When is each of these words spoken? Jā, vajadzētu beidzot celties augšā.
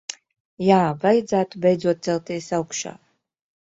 Jā, 0.67 0.79
vajadzētu 1.05 1.63
beidzot 1.69 2.05
celties 2.11 2.53
augšā. 2.63 2.99